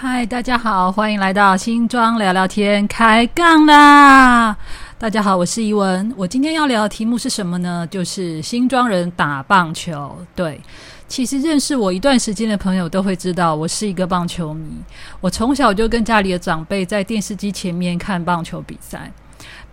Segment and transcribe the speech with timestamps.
[0.00, 4.56] 嗨，大家好，欢迎来到新庄聊聊天，开杠啦！
[4.96, 6.14] 大家好，我是怡文。
[6.16, 7.84] 我今天要聊的题目是什么呢？
[7.90, 10.16] 就是新庄人打棒球。
[10.36, 10.60] 对，
[11.08, 14.68] 其实认识我一段时间的朋友都会知道，我是一个棒球迷。
[15.20, 19.10] 我从小就跟家里的长辈在电视机前面看棒球比赛。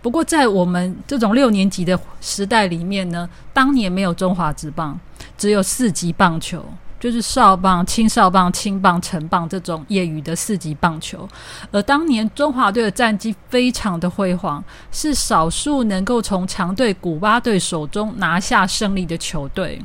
[0.02, 4.98] 不过，在我们这种六年级的时代里面呢，当年没有中华职棒，
[5.38, 6.64] 只有四级棒球。
[7.06, 11.28] 就是少棒、青少棒、青棒、成棒这种业余的四级棒球，
[11.70, 14.60] 而当年中华队的战绩非常的辉煌，
[14.90, 19.80] 是少数能够从强队古巴队手中拿下胜利的球队。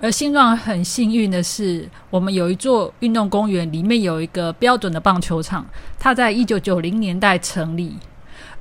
[0.00, 5.64] 而新庄很幸运的是，我们有一座运动公园，里面有一个标准的棒球场，
[5.96, 7.96] 它在一九九零年代成立，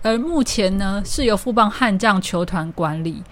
[0.04, 3.24] 而目前呢是由富邦悍将球团管理，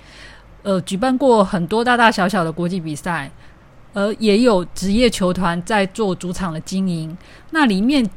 [0.63, 3.29] 呃，举办过很多大大小小的国际比赛。
[3.95, 7.17] 而也有职业球团在做主场的经营。
[7.49, 8.08] 那里面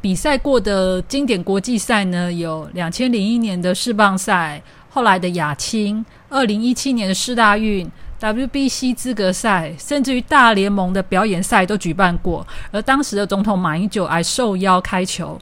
[0.00, 12.46] 比赛过的经典国际赛呢，有两千零一年的世棒赛，后来的亚青，二零一七年的世大运，WBC 资格赛，甚至于大联盟的表演赛都举办过。
[12.72, 15.38] 而当时的总统马英九还受邀开球。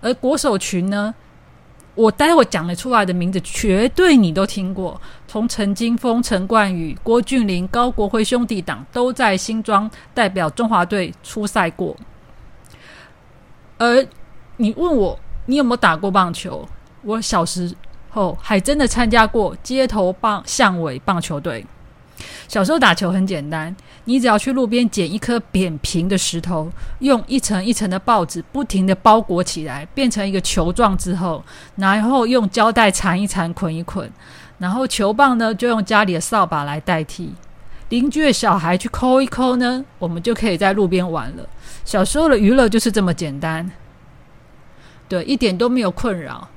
[0.00, 1.14] 而国手群呢？
[1.94, 4.98] 我待会讲得出来的名字，绝对你都听过。
[5.28, 11.94] 从陈金峰、陈冠宇、郭俊麟、高国辉兄弟党都在新庄代表中华队出赛过。
[13.78, 14.06] 而
[14.56, 16.66] 你问我，你有没有打过棒球？
[17.02, 17.74] 我小时
[18.10, 21.66] 候还真的参加过街头棒巷尾棒球队。
[22.52, 31.42] 小时候打球很简单，你只要去路边捡一颗扁平的石头，用一层一层的报纸不停的包裹起来，变成一个球状之后，
[31.76, 34.12] 然后用胶带缠一缠、捆一捆，
[34.58, 37.32] 然后球棒呢就用家里的扫把来代替，
[37.88, 41.48] 邻居的小孩去抠一抠呢，我们就可以在路边玩了。
[41.86, 43.70] 小时候的娱乐就是这么简单，
[45.08, 46.50] 对，一点都没有困扰。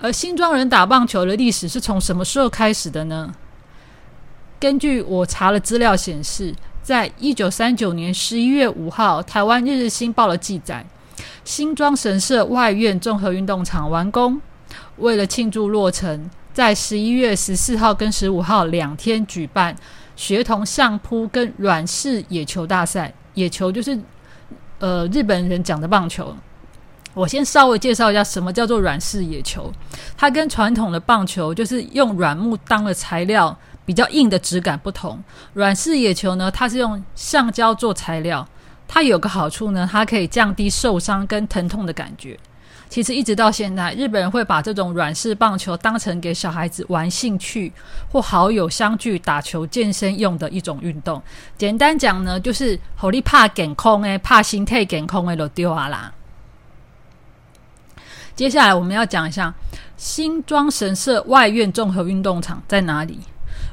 [0.00, 3.34] 而新庄人打棒球的历史是从什么时候开始的呢？
[4.58, 10.84] 根据我查了资料显示，在一九三九年十一月五号，台湾日日新报的记载，
[11.44, 14.40] 新庄神社外院综合运动场完工。
[14.96, 19.76] 为了庆祝落成，在十一月十四号跟十五号两天举办
[20.16, 23.12] 学童相扑跟软式野球大赛。
[23.34, 23.98] 野球就是
[24.78, 26.34] 呃日本人讲的棒球。
[27.12, 29.72] 我先稍微介绍一下什么叫做软式野球。
[30.16, 33.56] 它跟传统的棒球就是用软木当了材料。
[33.84, 35.22] 比较硬的质感不同，
[35.52, 38.46] 软式野球呢，它是用橡胶做材料，
[38.88, 42.38] 它有个好处呢，它可以降低受伤跟疼痛的感觉。
[42.88, 47.72] 其实一直到现在，日本人会把这种软式棒球当成给小孩子玩兴趣
[48.12, 51.20] 或好友相聚打球健身用的一种运动。
[51.58, 56.12] 简单讲呢，就是火力怕减空诶，怕心态减空诶，都丢啊啦。
[58.36, 59.52] 接下来我们要讲一下
[59.96, 63.18] 新庄神社外院综合运动场在哪里。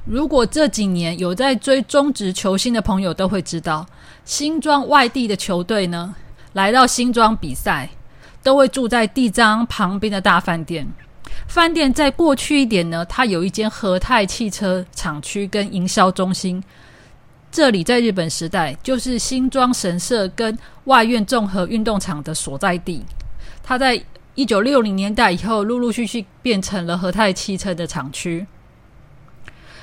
[0.06, 3.86] 如果这几年有在追中职球星的朋友都会知道，
[4.26, 6.16] 新庄外地的球队呢，
[6.54, 7.90] 来到新庄比赛，
[8.42, 10.88] 都会住在地章旁边的大饭店。
[11.48, 16.64] 饭店在过去一点呢，它有一间和泰汽车厂区跟营销中心。
[17.52, 23.04] 这里在日本时代就是新庄神社跟外院综合运动场的所在地。
[23.62, 24.02] 它在
[24.34, 28.48] 一九六零年代以后，陆陆续续变成了和泰汽车的厂区。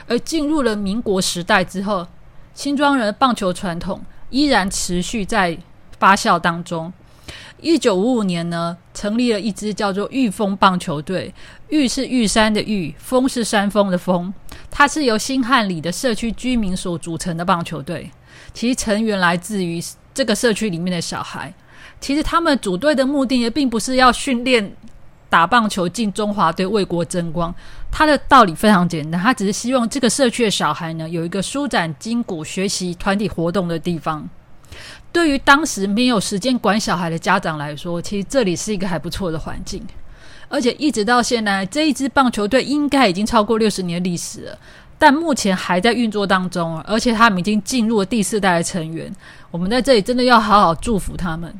[0.09, 2.07] 而进入了民国时代之后，
[2.55, 5.57] 新庄人棒球传统依然持续在
[5.99, 6.93] 发酵当中。
[7.61, 11.35] 一九五五年呢，成立了一支叫做玉峰棒球队。
[11.69, 14.33] 玉是玉山的玉，峰是山峰的峰。
[14.71, 18.11] 它是由新汉里的社区居民所组成的棒球队。
[18.55, 19.83] 其成员来自于
[20.15, 21.53] 这个社区里面的小孩。
[22.01, 24.73] 其实他们组队的目的也并不是要训练。
[25.31, 27.55] 打棒球进中华队为国争光，
[27.91, 34.28] 他的道理非常简单，他只是希望这个社区的小孩呢有一个舒展筋骨、学习团体活动的地方。
[35.12, 39.82] 对于当时没有时间管小孩的家长来说，其实这里是一个还不错的环境。
[40.50, 44.58] 而且一直到现在，这一支棒球队应该已经超过六十年历史了，
[44.99, 49.14] 但目前还在运作当中，而且他们已经进入了第四代的成员。
[49.50, 51.55] 我们在这里真的要好好祝福他们。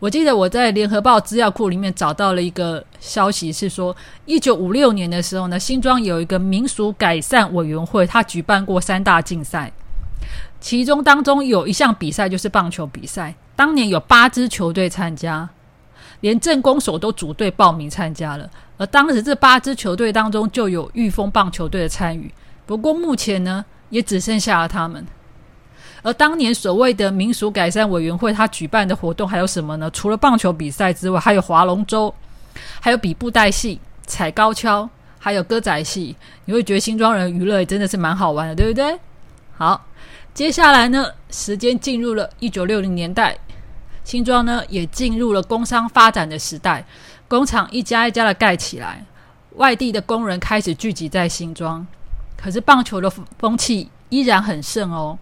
[0.00, 3.94] 我记得我在联合报资料库里面找到了一个消息，是说
[4.24, 9.70] 一九五六年的时候呢，新庄有一个民俗改善委员会，他举办过三大竞赛，
[10.58, 15.46] 其中当中有一项比赛就是棒球比赛，当年有八支球队参加，
[16.20, 18.48] 连正攻手都组队报名参加了，
[18.78, 22.32] 而当时这八支球队当中就有御风棒球队的参与，
[22.64, 25.06] 不过目前呢也只剩下了他们。
[26.02, 29.90] 而当年所谓的民俗改善委员会，他举办的活动还有什么呢？
[29.90, 32.14] 除了棒球比赛之外，还有划龙舟，
[32.80, 34.88] 还有比布袋戏、踩高跷，
[35.18, 36.16] 还有歌仔戏。
[36.46, 38.98] 你会觉得新庄人娱乐也真的是蛮好玩的，对不对？
[39.56, 39.86] 好，
[40.32, 43.36] 接下来呢，时间进入了一九六零年代，
[44.02, 46.84] 新庄呢也进入了工商发展的时代，
[47.28, 49.04] 工厂一家一家的盖起来，
[49.56, 51.86] 外地的工人开始聚集在新庄。
[52.38, 55.18] 可是棒球的风气依然很盛哦。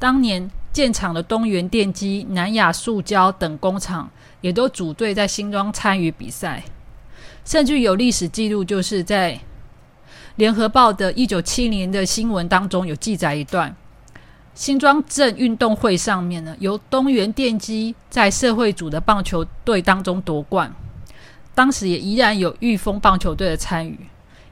[0.00, 4.10] 当年建厂的东元电机、南亚塑胶等工厂
[4.40, 6.64] 也都组队在新庄参与比赛，
[7.44, 9.38] 甚至有历史记录，就是在
[10.36, 13.76] 联合报的一九七年的新闻当中有记载一段：
[14.54, 20.74] 新庄镇运动会上面呢，由东元电机在社会组的棒球队当中夺冠，
[21.54, 23.98] 当时也依然有御风棒球队的参与。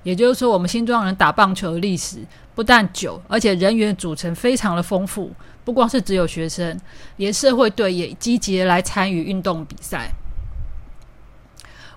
[0.03, 2.19] 也就是说，我们新庄人打棒球的历史。
[2.55, 5.31] 不但久，而且人员组成非常的丰富。
[5.65, 6.77] 不光是只有学生，
[7.17, 10.11] 连社会队也积极来参与运动比赛。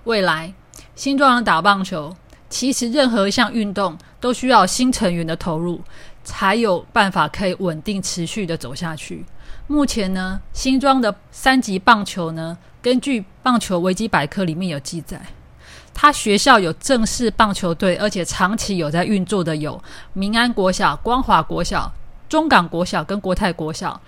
[0.04, 0.54] 未来
[0.94, 2.14] 新庄人打棒球，
[2.48, 5.80] 其实任何一项运动都需要新成员的投入，
[6.22, 9.24] 才有办法可以稳定持续的走下去。
[9.66, 15.20] 目前呢，新庄的三级棒球呢，根据棒球维基百科里面有记载。
[15.94, 21.92] 他学校有正式棒球队，而且长期有在运作的有民安国小、光华国小、
[22.28, 24.00] 中港国小跟国泰国小、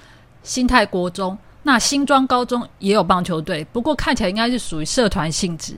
[0.43, 1.37] 新泰国中。
[1.67, 5.75] 那新庄高中也有棒球队，不过看起来应该是属于社团性质。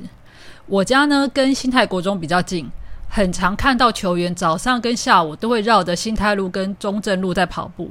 [0.66, 2.68] 我家呢跟新泰国中比较近，
[3.08, 7.90] 很常看到球员早上跟下午都会绕着新泰路跟中正路在跑步。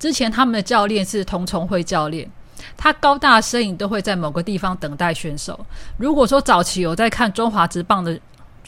[0.00, 2.28] 之前他们的教练是童崇辉教练。
[2.76, 5.58] 他高大身影都会在某个地方等待选手。
[5.96, 8.18] 如果说早期有在看中华职棒的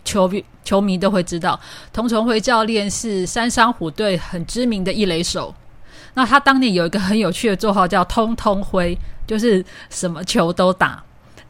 [0.04, 1.58] 球迷，球迷都会知道，
[1.92, 5.54] 童崇辉教练是三山虎队很知名的一垒手。
[6.14, 8.96] 那他当年有一个很有趣的绰号叫“通通辉”，
[9.26, 11.02] 就是什么球都打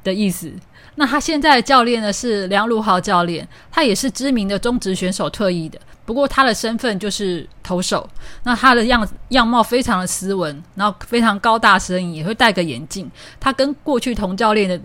[0.03, 0.51] 的意思。
[0.97, 5.79] 那他现在的教练呢是梁鲁豪教练，他也是知名的中职选手退役的。
[6.07, 8.09] 不过他的身份就是投手，
[8.43, 13.11] 那他的样样貌非常的斯文，然后非常高大身影，也会戴个眼镜。
[13.41, 14.81] 他跟过去童教练的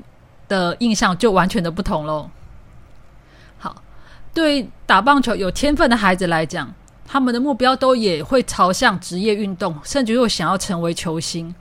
[0.48, 2.30] 的印象就完全的不同喽。
[3.58, 3.76] 好，
[4.34, 6.74] 对打棒球有天分的孩子来讲，
[7.06, 11.54] 他们的目标都也会朝向职业运动，甚至又想要成为球星。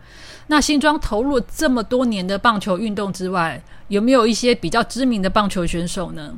[0.49, 6.35] 那新庄投入这么多年的棒球运动之外，有没有一些比较知名的棒球选手呢？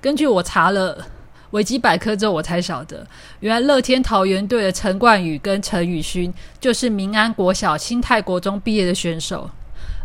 [0.00, 1.06] 根据我查了。
[1.50, 3.04] 维基百科之后，我才晓得，
[3.40, 9.50] 原来乐天桃园队的陈冠宇跟陈宇勋就是民安国小、新泰国中毕业的选手，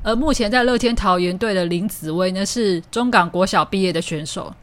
[0.01, 4.55] 而目前在乐天桃园队的林子威呢，是中港国小毕业的选手。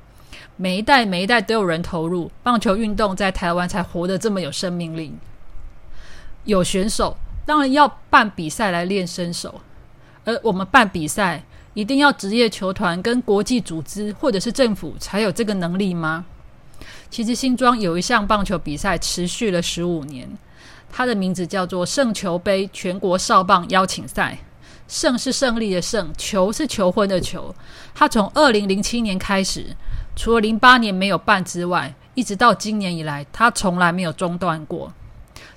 [0.56, 5.14] 每一代每一代都有人投入棒球运动，在台湾才活得这么有生命力。
[6.46, 9.60] 有选手当然要办比赛来练身手，
[10.24, 11.42] 而我们办比赛
[11.74, 16.24] 一定要职业球团跟国际组织或者是政府才有这个能力吗？
[17.10, 20.28] 其实新庄有一项棒球比赛持续了十五年，
[20.90, 24.38] 它的名字叫做圣球杯全国少棒邀请赛。
[24.88, 27.54] 胜是胜利的胜，球是求婚的球。
[27.94, 29.74] 它从二零零七年开始，
[30.14, 34.92] 除了零八年没有办之外，一直到今年以来，它从来没有中断过。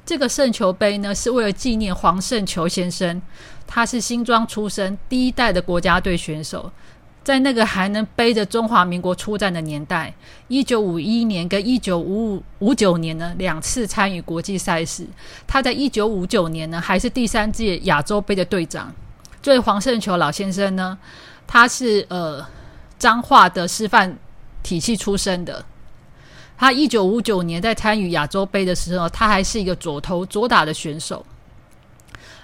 [0.05, 3.21] 这个圣球杯呢，是为了纪念黄圣球先生，
[3.65, 6.71] 他是新庄出生第一代的国家队选手。
[7.23, 10.13] 在那个还能背着中华民国出战的年代，
[10.47, 15.07] 一九五一年跟一九五五五九年呢，两次参与国际赛事。
[15.47, 18.93] 他在一九五九年呢，还是第三届亚洲杯的队长。
[19.41, 20.95] 这位黄胜球老先生呢，
[21.47, 22.45] 他是呃
[22.99, 24.15] 彰化的师范
[24.61, 25.65] 体系出身的。
[26.57, 31.25] 他一九五九年在参与亚洲杯的时候，他还是一个左投左打的选手。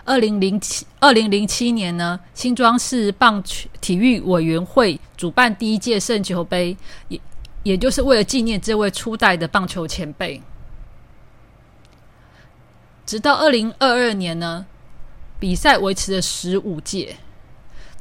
[0.04, 6.76] 二零零七二零零七年呢，新庄市棒球体育委员会主办第一届圣球杯，
[7.08, 7.22] 也
[7.64, 10.42] 也就是为了纪念这位初代的棒球前辈。
[13.06, 14.66] 直到二零二二年呢，
[15.40, 17.18] 比赛维持了十五届。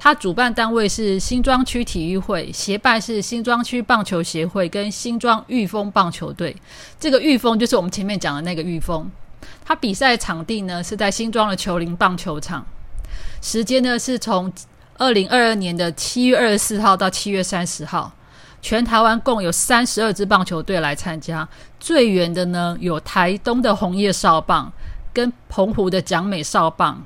[0.03, 6.57] 他主办单位是新庄区体育会，协办是新庄区棒球协会跟新庄御风棒球队。
[6.99, 9.11] 这个御风就是我们前面讲的那个御风。
[9.63, 12.65] 他比赛场地呢是在新庄的球林棒球场，
[13.43, 14.51] 时间呢是从
[14.97, 18.11] 二零二二年的七月二十四号到七月三十号，
[18.63, 21.47] 全台湾共有三十二支棒球队来参加，
[21.79, 24.73] 最远的呢有台东的红叶少棒
[25.13, 27.05] 跟澎湖的蒋美少棒。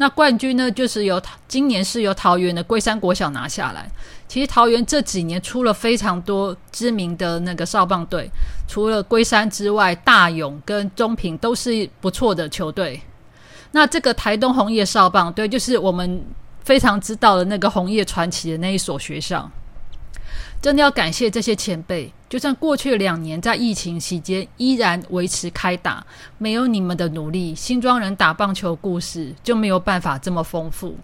[0.00, 3.86] 那冠军呢，就是由今年是由桃园的龟山国小拿下来。
[4.26, 8.30] 其实桃园这几年出了非常多知名的那个少棒队，
[8.66, 12.98] 除了龟山之外，大勇跟中平都是不错的球队。
[13.72, 16.24] 那这个台东红叶少棒，队，就是我们
[16.64, 19.50] 非常知道的那个红叶传奇的那一所学校。
[20.62, 26.06] 真的要感谢这些前辈，就算过去两年在疫情期间依然维持开打，
[26.38, 30.96] 没有你们的努力，新庄人打棒球故事就没有办法这么丰富。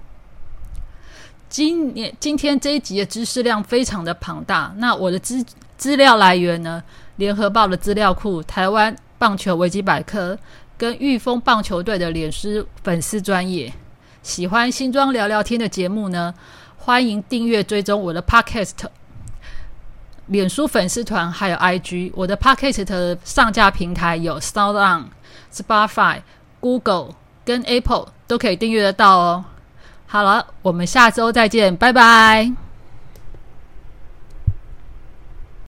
[1.49, 5.45] 今年今天这一集的知识量非常的庞大，那我的资
[5.77, 6.81] 资料来源呢？
[7.17, 10.39] 联合报的资料库、台湾棒球维基百科
[10.79, 13.73] 跟玉峰棒球队的脸书粉丝专业。
[14.23, 16.33] 喜欢新庄聊聊天的节目呢，
[16.77, 18.73] 欢迎订阅追踪我的 Podcast。
[20.27, 25.05] 脸书粉丝团还有 IG，我的 Podcast 上架平台有 SoundOn、
[25.53, 26.21] Spotify、
[26.61, 27.15] Google
[27.45, 29.45] 跟 Apple 都可以订阅得到哦。
[30.07, 32.66] 好了，我们下周再见，拜拜。